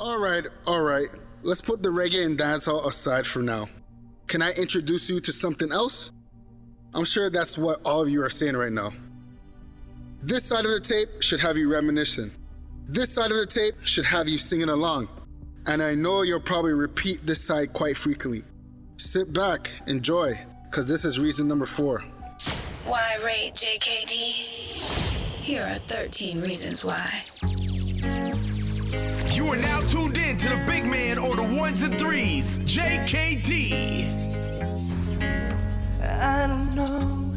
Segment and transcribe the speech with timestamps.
[0.00, 1.08] Alright, alright.
[1.42, 3.68] Let's put the reggae and dancehall aside for now.
[4.28, 6.10] Can I introduce you to something else?
[6.94, 8.94] I'm sure that's what all of you are saying right now.
[10.22, 12.30] This side of the tape should have you reminiscing.
[12.88, 15.08] This side of the tape should have you singing along.
[15.66, 18.42] And I know you'll probably repeat this side quite frequently.
[18.96, 22.00] Sit back, enjoy, because this is reason number four.
[22.86, 24.12] Why rate JKD?
[25.42, 27.22] Here are 13 reasons why.
[29.50, 33.58] Are now tuned in to the big man on the ones and threes, JKD.
[36.00, 37.34] I don't know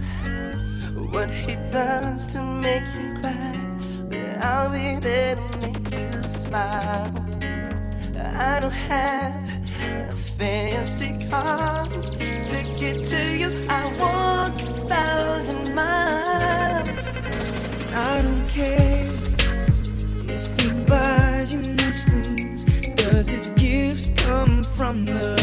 [1.10, 3.58] what he does to make you cry,
[4.10, 7.12] but I'll be there to make you smile.
[8.16, 11.88] I don't have a fancy car
[23.24, 25.43] Does his gifts come from the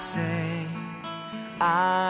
[0.00, 0.66] say
[1.60, 2.09] I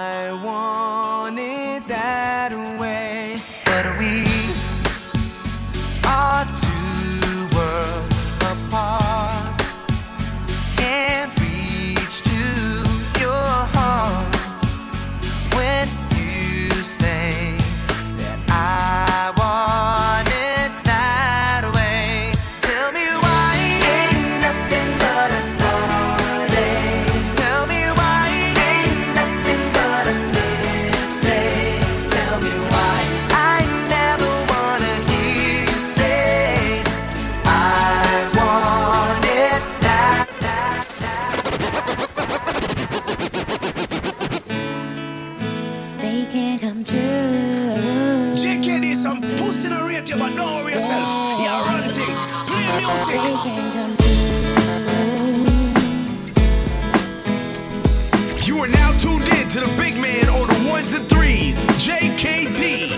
[60.95, 62.91] on and threes, JKD.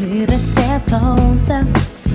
[0.00, 1.64] Move a step closer.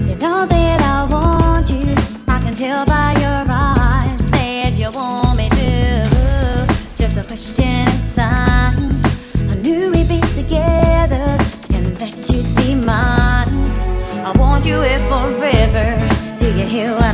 [0.07, 1.93] You know that I want you.
[2.27, 6.07] I can tell by your eyes that you want me to.
[6.95, 9.01] Just a question of time.
[9.49, 11.37] I knew we'd be together
[11.73, 13.49] and that you'd be mine.
[14.25, 16.37] I want you here forever.
[16.37, 17.06] Do you hear what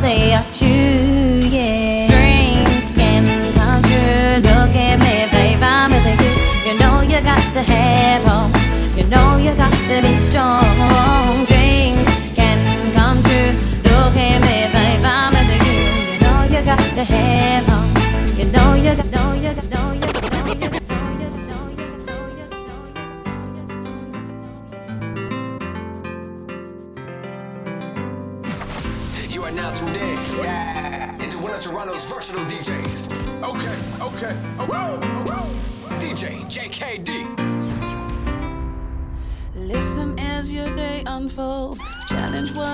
[0.00, 2.06] they are true, yeah.
[2.06, 3.24] Dreams can
[3.54, 4.40] come true.
[4.48, 6.72] Look at me, babe, I'm with you.
[6.72, 8.96] You know you got to have hope.
[8.96, 11.49] You know you got to be strong.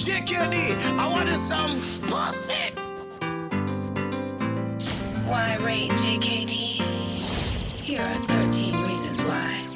[0.00, 1.72] JKD, I wanted some
[2.08, 2.72] pussy.
[5.28, 6.54] Why rate JKD?
[7.82, 9.66] Here are 13 reasons why.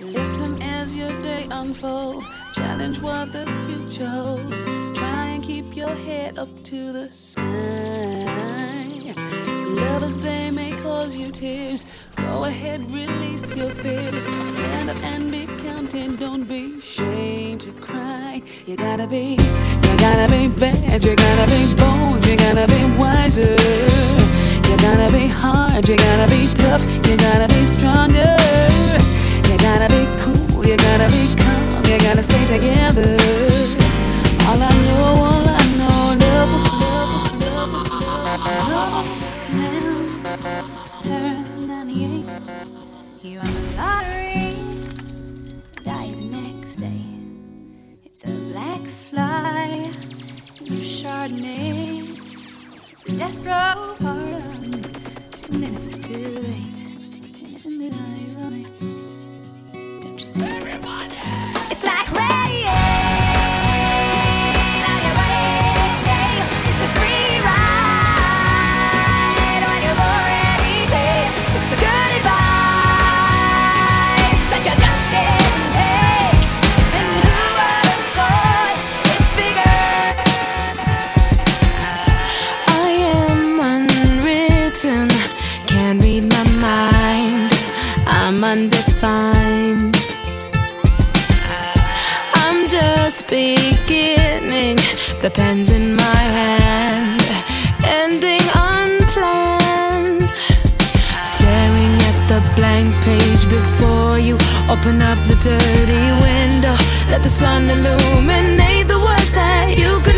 [0.00, 4.60] Listen as your day unfolds, challenge what the future holds.
[4.92, 7.44] Try and keep your head up to the sky.
[9.66, 11.86] Lovers, they may cause you tears.
[12.16, 14.24] Go ahead, release your fears.
[14.24, 15.46] Stand up and be
[15.78, 16.16] mountain.
[16.16, 18.42] Don't be ashamed to cry.
[18.66, 19.36] You gotta be,
[19.86, 21.04] you gotta be bad.
[21.04, 22.26] You gotta be bold.
[22.26, 23.56] You gotta be wiser.
[24.68, 25.88] You gotta be hard.
[25.88, 26.82] You gotta be tough.
[27.06, 28.34] You gotta be stronger.
[29.48, 30.66] You gotta be cool.
[30.66, 31.84] You gotta be calm.
[31.90, 33.16] You gotta stay together.
[34.48, 39.04] All I know, all I know, love is love is love is love is love
[39.04, 39.28] is.
[41.06, 42.24] Turn 98.
[43.22, 43.57] You are
[51.08, 52.04] Chardonnay.
[53.16, 54.82] Death row pardon.
[55.30, 57.54] Two minutes too late.
[57.54, 58.97] Isn't it ironic?
[104.70, 106.76] Open up the dirty window,
[107.08, 110.17] let the sun illuminate the words that you could.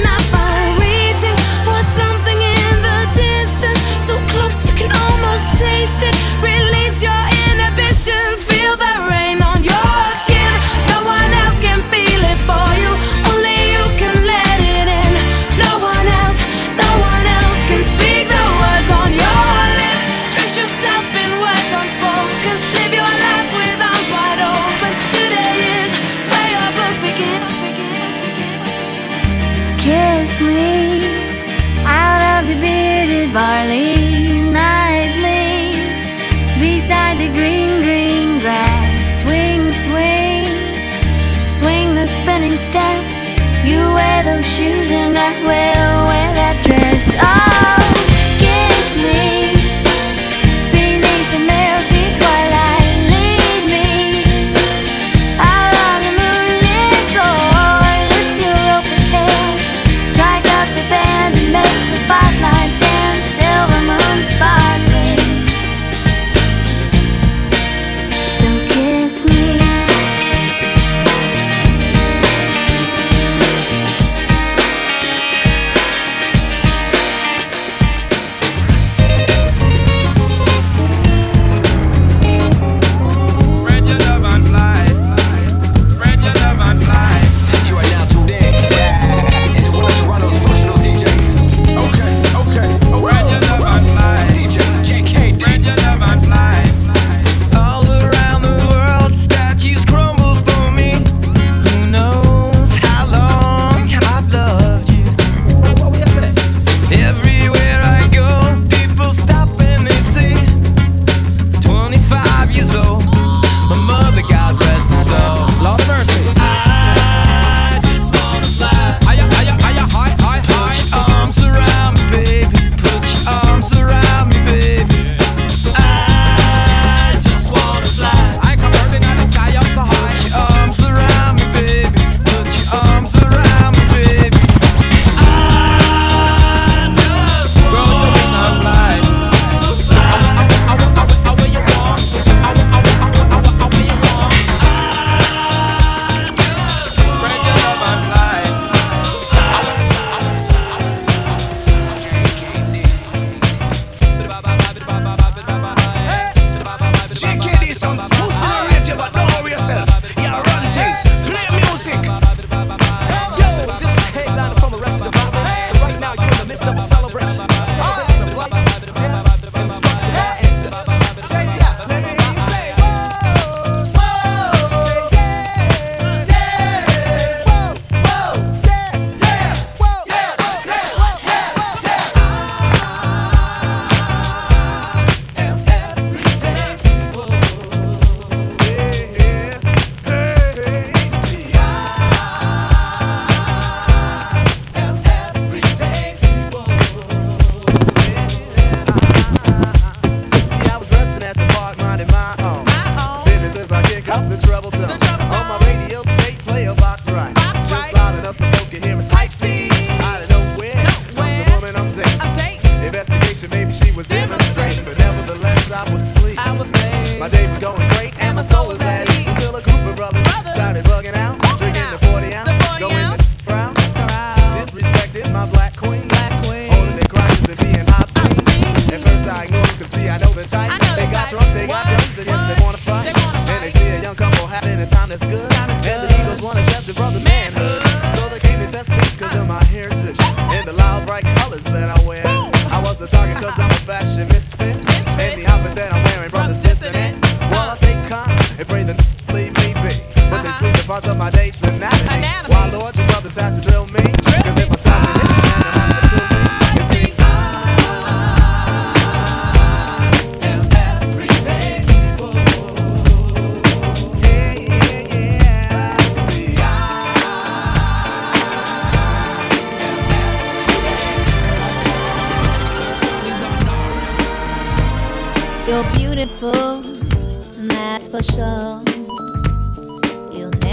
[235.11, 235.50] that's good.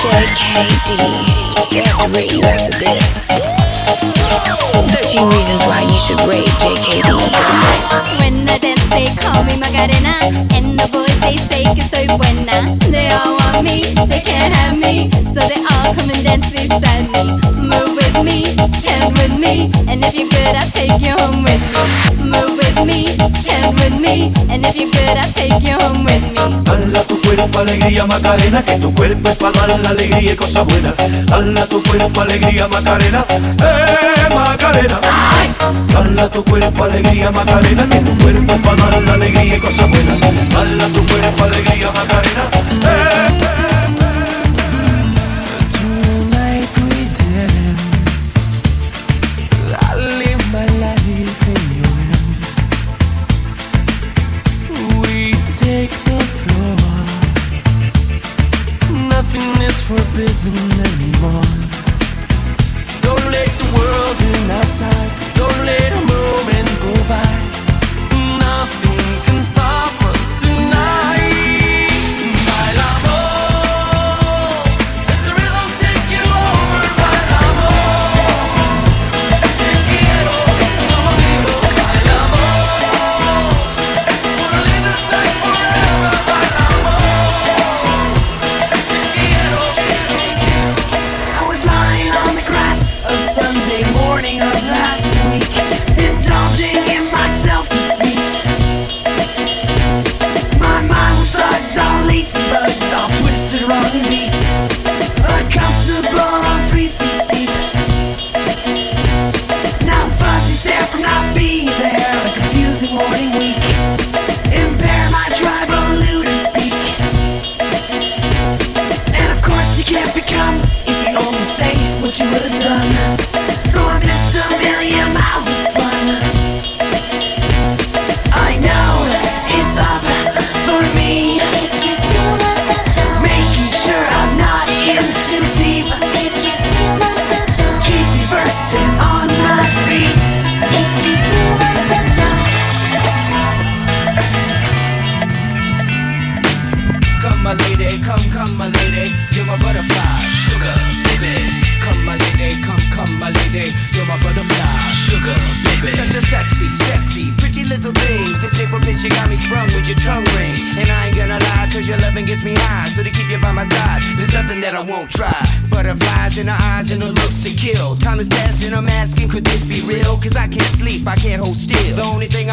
[0.00, 0.96] JKD.
[1.68, 3.28] Get to rate you after this.
[4.96, 7.04] 13 reasons why you should rate JKD.
[8.16, 10.16] When I dance, they call me Macarena.
[10.56, 12.64] And the boys, they say que soy buena.
[12.88, 15.10] They all want me, they can't have me.
[15.36, 17.36] So they all come and dance beside me.
[17.60, 19.70] Move with me, chant with me.
[19.86, 21.84] And if you're good, I'll take you home with me.
[22.24, 26.22] Move with me, jam with me, and if you could, I'd take you home with
[26.32, 26.40] me.
[26.64, 30.66] Dala tu cuerpo alegría Macarena, que tu cuerpo es para dar la alegría y cosas
[30.66, 30.94] buenas.
[31.26, 35.00] Dala tu cuerpo alegría Macarena, eh Macarena.
[35.92, 39.88] Dala tu cuerpo alegría Macarena, que tu cuerpo es para dar la alegría y cosas
[39.88, 40.20] buenas.
[40.20, 42.44] Dala tu cuerpo alegría Macarena,
[42.84, 43.39] eh
[59.90, 61.42] forbidden anymore.
[63.02, 64.99] Don't let the world in outside.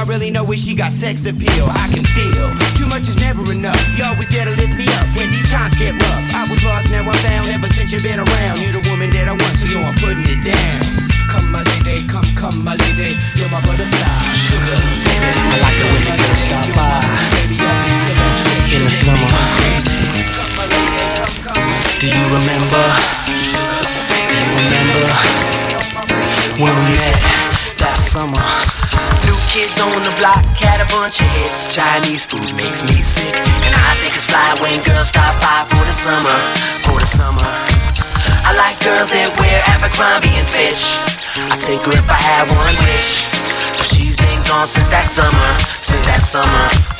[0.08, 1.68] Really know where she got sex appeal.
[1.68, 2.48] I can feel
[2.80, 3.76] too much is never enough.
[4.00, 6.24] You always there to lift me up when these times get rough.
[6.32, 7.52] I was lost, now I'm found.
[7.52, 10.24] Ever since you've been around, you're the woman that I want, so yo, I'm putting
[10.24, 10.80] it down.
[11.28, 14.08] Come, my lady, come, come, my lady, you're my butterfly,
[14.48, 15.28] sugar, baby.
[15.28, 17.04] I like it when the girls stop by
[18.72, 19.28] in the summer.
[22.00, 22.84] Do you remember?
[23.28, 23.44] Do
[24.32, 25.04] you remember
[26.64, 27.20] when we met
[27.76, 28.77] that summer?
[29.58, 31.66] Kids on the block had a bunch of hits.
[31.66, 33.34] Chinese food makes me sick,
[33.66, 36.38] and I think it's fly when girls stop by for the summer,
[36.86, 37.42] for the summer.
[38.46, 41.02] I like girls that wear Abercrombie and Fitch.
[41.50, 43.26] I take her if I had one wish,
[43.74, 46.97] but she's been gone since that summer, since that summer.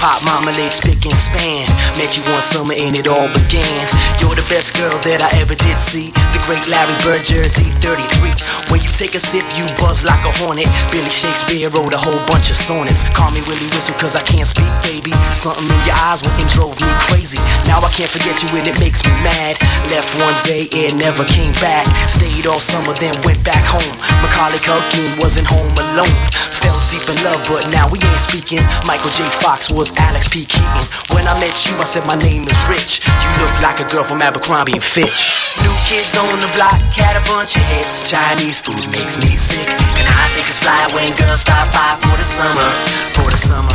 [0.00, 1.68] Hip hop, marmalade, spick and span.
[2.00, 3.84] Met you one summer and it all began.
[4.16, 6.08] You're the best girl that I ever did see.
[6.32, 8.32] The great Larry Bird, Jersey 33.
[8.72, 10.72] When you take a sip, you buzz like a hornet.
[10.88, 13.04] Billy Shakespeare wrote a whole bunch of sonnets.
[13.12, 15.12] Call me Willie Whistle, cause I can't speak, baby.
[15.36, 17.36] Something in your eyes went and drove me crazy.
[17.68, 19.60] Now I can't forget you and it makes me mad.
[19.92, 21.84] Left one day, it never came back.
[22.08, 23.96] Stayed all summer, then went back home.
[24.24, 26.20] Macaulay Culkin wasn't home alone.
[26.56, 28.64] Fell deep in love, but now we ain't speaking.
[28.88, 29.28] Michael J.
[29.28, 30.44] Fox was Alex P.
[30.46, 30.84] Keaton.
[31.14, 33.02] When I met you, I said my name is Rich.
[33.06, 35.34] You look like a girl from Abercrombie and Fitch.
[35.58, 38.06] New kids on the block had a bunch of hits.
[38.06, 39.66] Chinese food makes me sick,
[39.98, 42.70] and I think it's fly when girls stop by for the summer,
[43.16, 43.74] for the summer.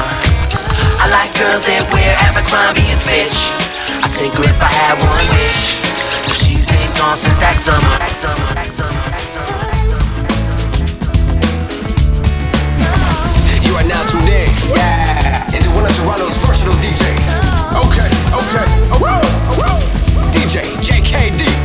[1.01, 3.36] I like girls that wear Abercrombie and Fitch.
[4.04, 5.82] I her if I had one wish,
[6.23, 7.82] but she's been gone since that summer.
[7.99, 9.65] That summer, that summer, that summer.
[13.65, 14.49] You are now tuned in.
[14.75, 15.14] Yeah.
[15.86, 17.45] One of Toronto's versatile DJs.
[17.86, 19.21] Okay, okay, oh, woo,
[19.52, 20.32] oh, woo.
[20.32, 21.64] DJ JKD.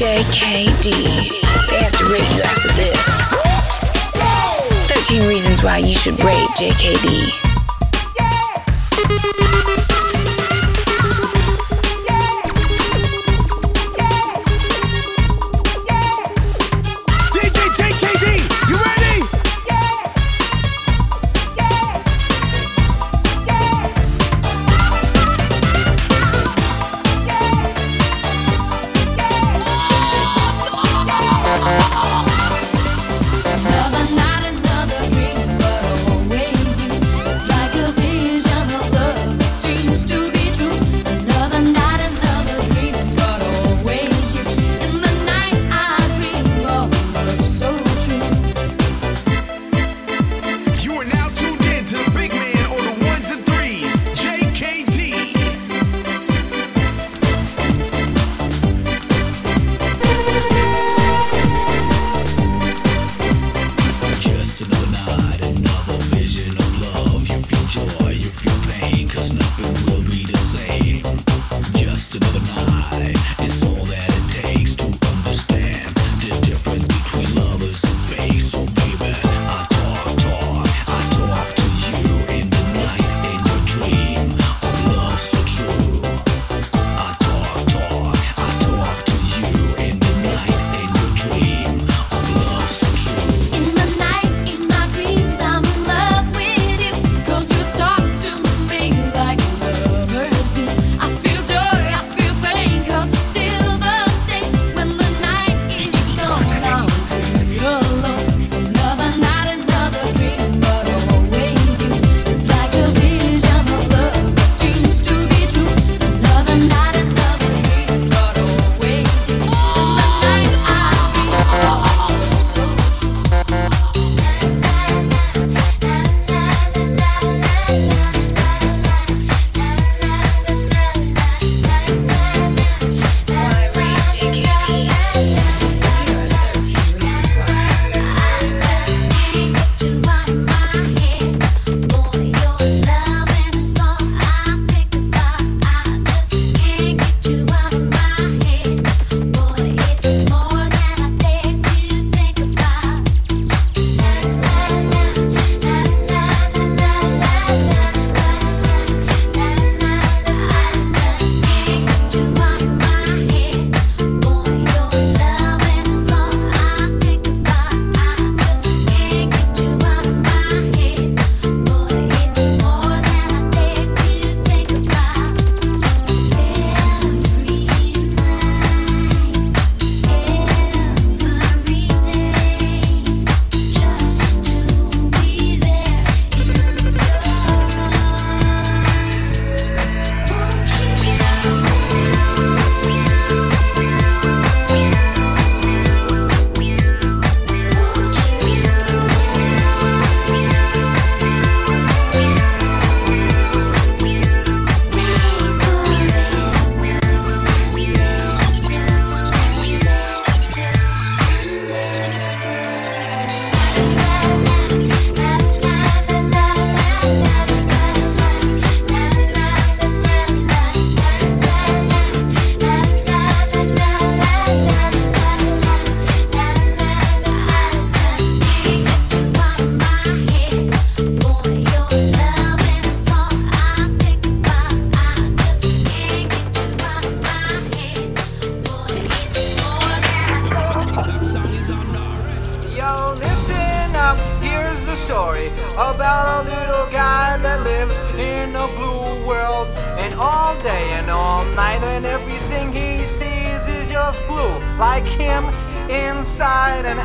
[0.00, 0.88] JKD.
[1.68, 3.30] They have to rate you after this.
[4.88, 7.49] 13 reasons why you should rate JKD.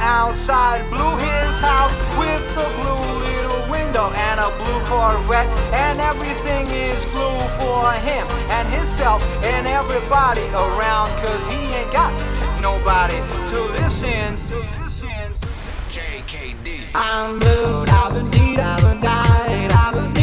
[0.06, 5.50] outside, blew his house with the blue little window and a blue Corvette.
[5.74, 12.14] And everything is blue for him and himself and everybody around, cause he ain't got
[12.62, 13.18] nobody
[13.52, 14.64] to listen to.
[15.96, 16.82] JKD.
[16.94, 20.15] I'm blue, I've been deed, I've been died, I've been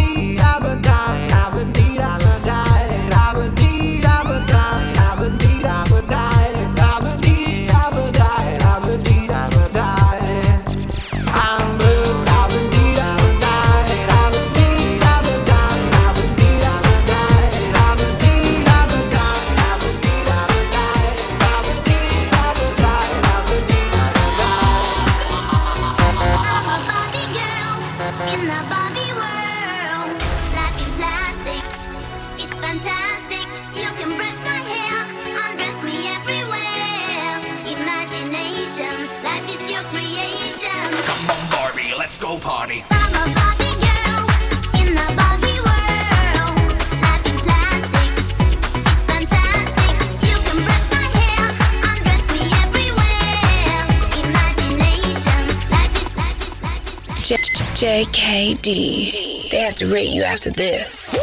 [58.55, 59.51] JKD.
[59.51, 61.15] They have to rate you after this.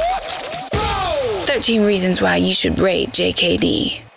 [1.46, 4.09] 13 reasons why you should rate JKD.